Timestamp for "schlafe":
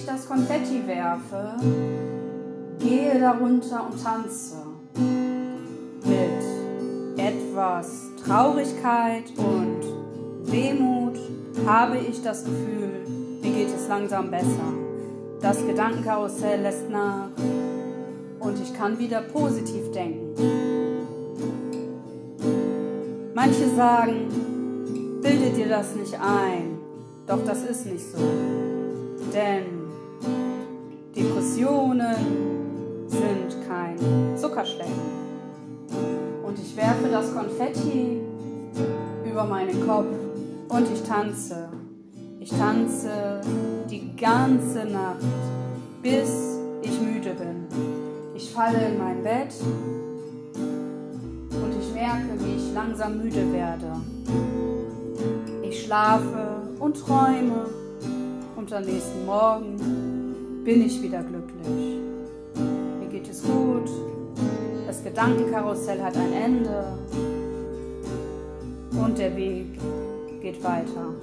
55.84-56.59